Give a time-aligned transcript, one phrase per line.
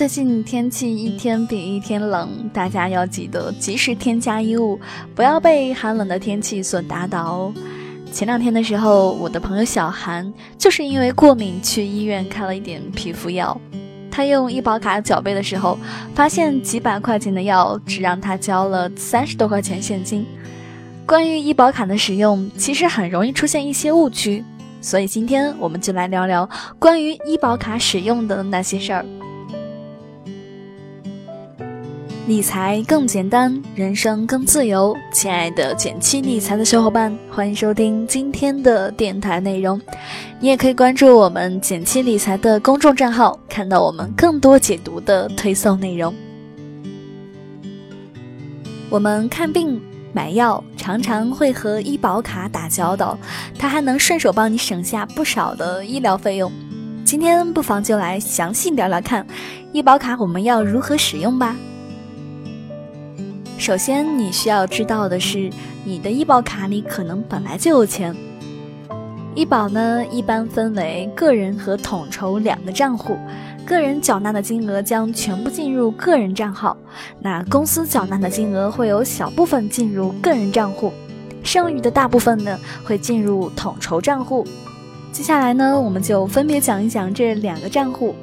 [0.00, 4.80] 最近天气一天比一天冷，大家要记得及时添加衣物，
[5.14, 7.54] 不要被寒冷的天气所打倒哦。
[8.10, 13.54] 前两天的时候，我的朋友小韩就是因为过敏去医院开了一点皮肤药，
[14.10, 15.78] 他用医保卡缴费的时候，
[16.14, 20.24] 发现几百块钱的药只让他交了三十多块钱现金。
[21.04, 24.42] 关于医保卡的使用，其实很容易出现一些误区，
[24.80, 26.48] 所以今天我们就来聊聊
[26.78, 29.04] 关于医保卡使用的那些事儿。
[32.30, 34.96] 理财更简单，人生更自由。
[35.12, 39.80] 亲爱的减七理财的小伙伴，欢迎收听今天的电台内容。
[40.38, 46.14] 你也可以关注我们减七理财的公众账号，看到我们更多解读的推送内容。
[48.88, 53.18] 我们看病买药常常会和医保卡打交道，
[53.58, 56.52] 它还能顺手帮你省下不少的医疗费用。
[57.04, 59.26] 今天不妨就来详细聊聊看，
[59.72, 61.56] 医保卡我们要如何使用吧。
[63.60, 65.50] 首先，你需要知道的是，
[65.84, 68.16] 你的医保卡里可能本来就有钱。
[69.34, 73.18] 医保呢，一般分为个人和统筹两个账户，
[73.66, 76.74] 个人缴纳的金额将全部进入个人账号，
[77.20, 80.90] 那公司缴纳的金额会有小部分进入个人账户，
[81.42, 84.42] 剩余的大部分呢会进入统筹账户。
[85.12, 88.14] 接下来呢，我们就分别讲一讲这两个账户。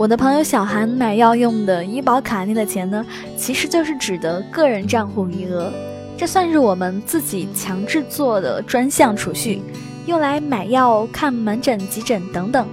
[0.00, 3.04] 我的朋友小韩买药用的医保卡内的钱呢，
[3.36, 5.70] 其实就是指的个人账户余额，
[6.16, 9.60] 这算是我们自己强制做的专项储蓄，
[10.06, 12.66] 用来买药、看门诊、急诊等等。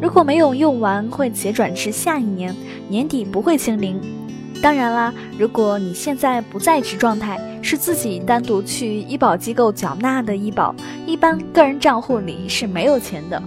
[0.00, 2.54] 如果没有用完，会结转至下一年，
[2.88, 4.00] 年底不会清零。
[4.62, 10.72] 当然啦，如果你现在不在职状态，是自己单独去医保机构缴纳的医保，
[11.04, 13.42] 一般个人账户里是没有钱的。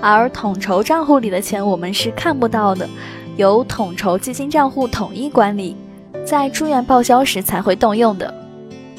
[0.00, 2.88] 而统筹账户里的钱我们是看不到的，
[3.36, 5.76] 由统筹基金账户统一管理，
[6.24, 8.32] 在住院报销时才会动用的。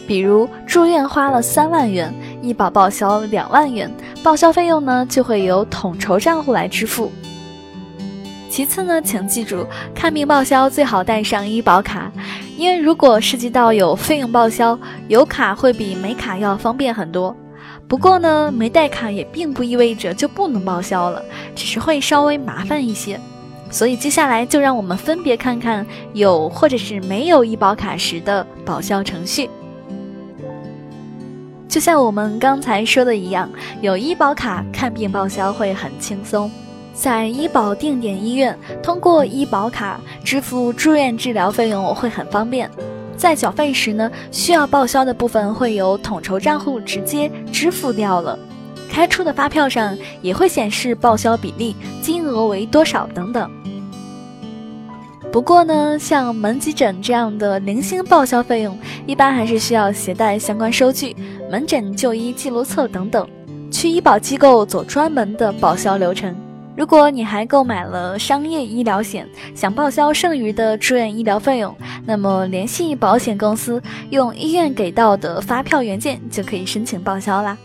[0.08, 3.90] 比如住院花了三万元，医保报销两万元，
[4.22, 7.12] 报销费用呢就会由统筹账户来支付。
[8.50, 12.12] 其次呢，请记住看病报销最好带上医保卡，
[12.58, 17.34] 因为如果涉及到有费用报销，有卡会比没卡要方便很多。
[17.92, 21.22] 不过呢，没带卡也并不意味着就不能报销了，
[21.54, 23.20] 只是会稍微麻烦一些。
[23.70, 29.50] 所以接下来就让我们分别看看有或者是没有医保卡时的报销程序。
[31.68, 33.50] 就像我们刚才说的一样，
[33.82, 36.50] 有医保卡看病报销会很轻松，
[36.94, 42.72] 在医保定点医院通过医保卡支付住院治疗费用会很方便。
[43.22, 48.38] 在缴费时呢，需要报销的部分会由统筹账户直接支付掉了，
[48.90, 53.48] 开出的发票上也会显示报销比例、金额为多少等等。
[55.32, 61.16] 不过呢，像门急诊这样的零星报销费用，一般还是需要携带相关收据、
[61.52, 63.28] 门诊就医记录册等等，
[63.72, 66.36] 去医保机构走专门的报销流程。
[66.74, 71.76] 如果你还购买了商业医疗险，想报销剩余的住院医疗费用，
[72.06, 77.58] 那么联系保险公司，用医院给到的发票原件就可以申请报销啦。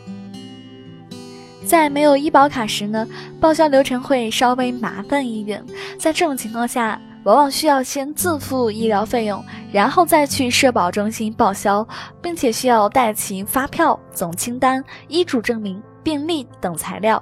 [1.64, 3.06] 在没有医保卡时呢，
[3.40, 5.64] 报销流程会稍微麻烦一点，
[5.98, 11.84] 在这种情况下，往往需要先自付医疗费用，然后再去社保中心报销，
[12.22, 17.20] 并且需要带齐发票、总清单、医嘱证明、病历等材料。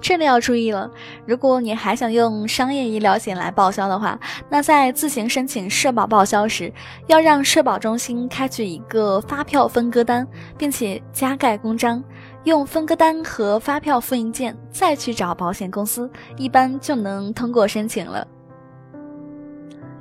[0.00, 0.90] 这里要注意了，
[1.24, 4.18] 如果你还想用商业医疗险来报销的话，
[4.48, 6.72] 那在自行申请社保报销时，
[7.06, 12.02] 要让社保中心开具一个发票分割单，并且加盖公章，
[12.44, 18.26] 用分割单和发票复印件再去找保险公司，一般就能通过申请了。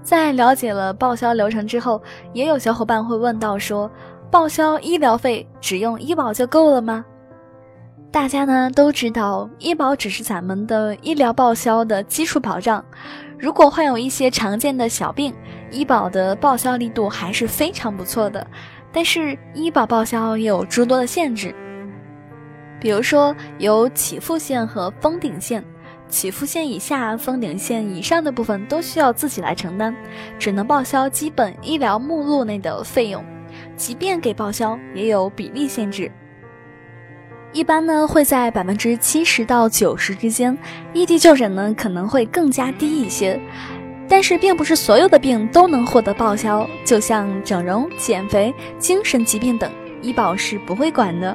[0.03, 1.99] 在了解了报销流程之后，
[2.33, 3.89] 也有小伙伴会问到说，
[4.29, 7.03] 报销医疗费只用医保就够了吗？
[8.15, 12.81] 大家呢都知道，医保只是咱们的医疗报销的基础保障。
[13.37, 15.35] 如果患有一些常见的小病，
[15.69, 18.47] 医保的报销力度还是非常不错的。
[18.93, 21.53] 但是医保报销也有诸多的限制，
[22.79, 25.61] 比如说有起付线和封顶线，
[26.07, 29.93] 起付线以下、封顶线以上的部分都需要自己来承担，
[30.39, 33.21] 只能报销基本医疗目录内的费用，
[33.75, 36.09] 即便给报销，也有比例限制。
[37.55, 40.57] 一般呢会在百分之七十到九十之间，
[40.91, 43.39] 异地就诊呢可能会更加低一些，
[44.09, 49.71] 但是并不是所有的病都能获得报销，就像整容、减肥、精神疾病等，
[50.01, 51.33] 医保是不会管的。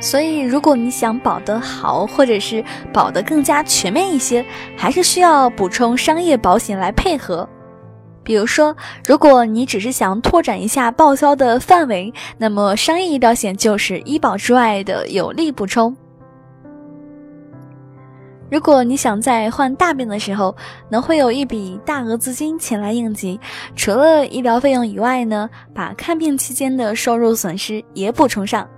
[0.00, 2.62] 所以，如果你想保得好，或者是
[2.92, 4.44] 保得更加全面一些，
[4.76, 7.48] 还是需要补充商业保险来配合。
[8.28, 8.76] 比如说，
[9.06, 15.96] 如果你只是想拓展一下报销的范围，那么商业医疗险就是医保之外的有力补充。
[18.50, 20.54] 如果你想在患大病的时候
[20.90, 23.40] 能会有一笔大额资金前来应急，
[23.74, 28.68] 除了医疗费用以外呢，把看病期间的收入损失也补充上。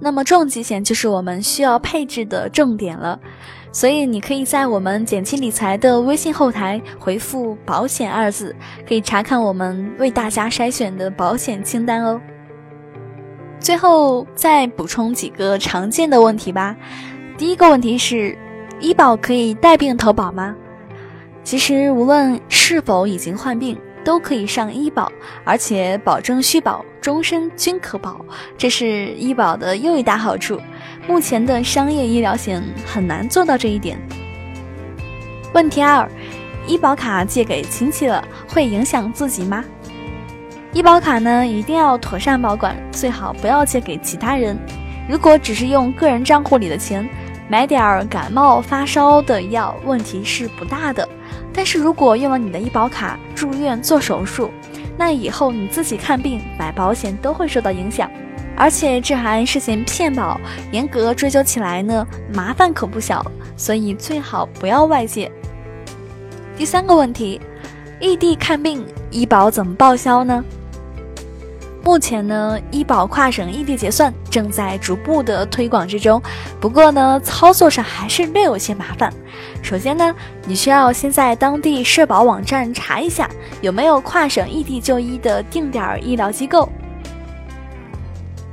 [0.00, 3.16] 那么重疾险就是我们需要配置的重点了，
[3.78, 8.52] 所以你可以在我们简七理财的微信后台回复“保险”二字，
[8.84, 12.20] 可以查看我们为大家筛选的保险清单哦。
[13.60, 16.74] 最后再补充几个常见的问题吧。
[17.36, 18.36] 第一个问题是，
[18.80, 20.56] 医保可以带病投保吗？
[21.44, 23.78] 其实无论是否已经患病。
[24.04, 25.12] 都可以上医保，
[25.44, 28.24] 而且保证续保，终身均可保，
[28.56, 30.58] 这是医保的又一大好处。
[31.08, 33.98] 目前的商业医疗险很难做到这一点。
[35.54, 36.06] 问题二，
[36.66, 39.64] 医保卡借给亲戚了，会影响自己吗？
[40.74, 44.58] 医保卡呢，一定要妥善保管，最好不要借给其他人。
[45.08, 47.08] 如果只是用个人账户里的钱
[47.48, 51.08] 买点儿感冒发烧的药，问题是不大的。
[51.54, 54.50] 但是如果用了你的医保卡住院做手术，
[54.98, 58.10] 那以后你自己看病买保险都会受到影响，
[58.58, 60.38] 而且这还涉嫌骗保，
[60.72, 63.24] 严格追究起来呢，麻烦可不小，
[63.56, 65.30] 所以最好不要外借。
[66.56, 67.40] 第三个问题，
[68.00, 70.44] 异地看病医保怎么报销呢？
[71.84, 76.20] 目前呢，医保跨省异地结算正在逐步的推广之中，
[76.60, 79.10] 不过呢，操作上还是略有些麻烦。
[79.62, 80.14] 首先呢，
[80.46, 83.30] 你需要先在当地社保网站查一下
[83.60, 86.68] 有没有跨省异地就医的定点医疗机构，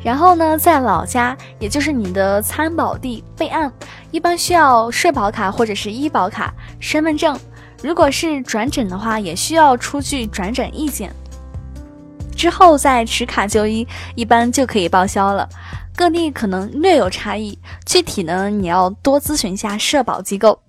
[0.06, 3.74] 然后呢，在老家，也就是你的参保地备案，
[4.12, 7.36] 一般需要社保卡或者是医保卡、身份证。
[7.82, 11.12] 如果是转诊的话，也需要出具转诊意见。
[12.36, 15.50] 之后再持卡就医，一般就可以报销了。
[15.96, 20.60] 各地可能略有差异，具体呢你要多咨询一下社保机构。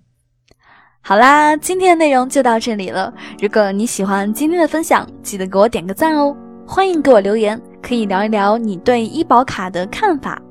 [1.02, 3.12] 好啦，今天的内容就到这里了。
[3.38, 6.34] 如果你喜欢今天的分享，记得给我点个赞哦。
[6.66, 10.41] 欢迎给我留言，可以聊一聊你对医保卡的看法。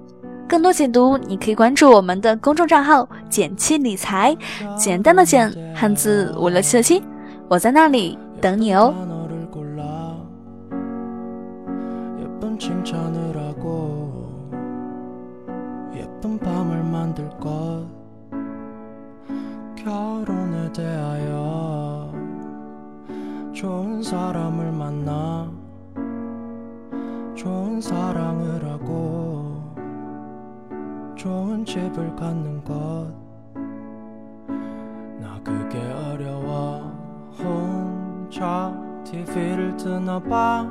[0.49, 4.37] 更多解读，你可以关注我们的公众账号“简七理财”，
[4.77, 7.03] 简单的简，汉字五六七的七，
[7.49, 8.95] 我在那里等你哦。
[12.61, 14.29] 칭찬을 하고
[15.97, 17.87] 예쁜 밤을 만들 것
[19.77, 22.13] 결혼에 대하여
[23.55, 25.51] 좋은 사람을 만나
[27.46, 29.62] 좋은 사랑을 하고
[31.16, 33.14] 좋은 집을 갖는 것.
[35.22, 36.92] 나 그게 어려워.
[37.38, 40.68] 혼자 TV를 드나봐.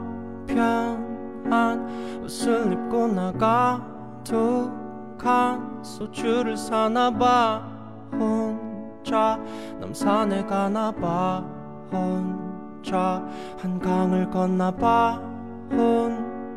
[0.48, 3.80] 편한 옷을 입고 나가
[4.24, 7.62] 두칸 소주를 사나 봐.
[8.10, 9.38] 혼자
[9.78, 11.44] 남산에 가나 봐.
[11.92, 13.24] 혼자
[13.60, 15.22] 한강을 건나 봐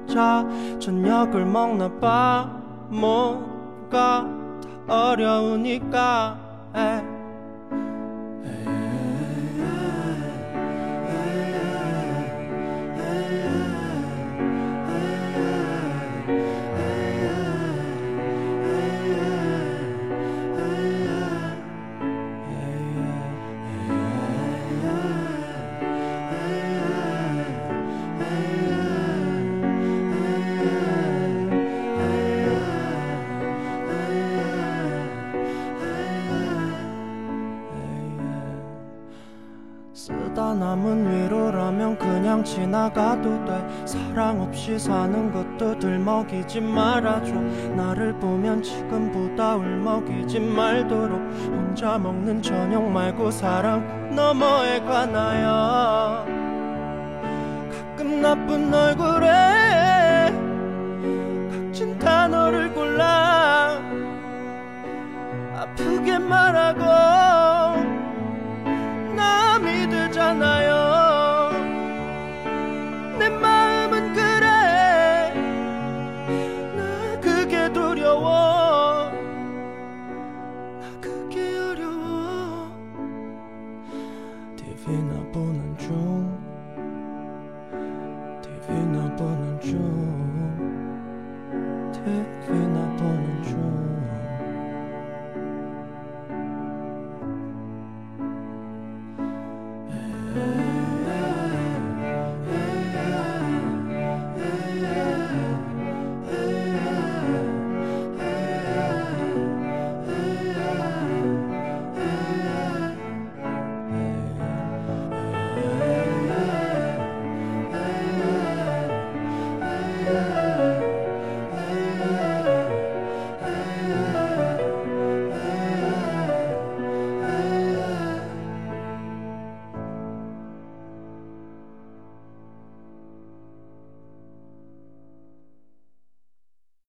[0.07, 0.45] 혼자
[0.79, 2.49] 저녁을 먹나 봐
[2.89, 4.25] 뭔가
[4.87, 6.39] 다 어려우니까
[6.75, 7.16] 에.
[40.53, 43.85] 남은 위로라면 그냥 지나가도 돼.
[43.85, 47.33] 사랑 없이 사는 것도 들먹이지 말아줘.
[47.75, 51.19] 나를 보면 지금보다 울먹이지 말도록.
[51.51, 56.25] 혼자 먹는 저녁 말고 사랑 너머에 관하여.
[57.71, 59.46] 가끔 나쁜 얼굴에
[78.19, 78.46] one.